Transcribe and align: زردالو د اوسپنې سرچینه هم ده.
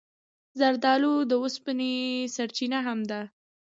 زردالو 0.59 1.13
د 1.29 1.31
اوسپنې 1.41 1.93
سرچینه 2.35 2.79
هم 2.87 2.99
ده. 3.09 3.21